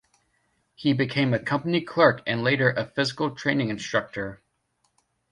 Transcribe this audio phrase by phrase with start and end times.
[0.73, 4.41] He became a company clerk and later a physical training instructor.